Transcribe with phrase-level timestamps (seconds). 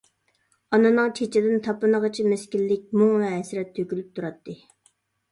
[0.75, 4.57] ئانىنىڭ چېچىدىن تاپىنىغىچە مىسكىنلىك، مۇڭ ۋە ھەسرەت تۆكۈلۈپ تۇراتتى.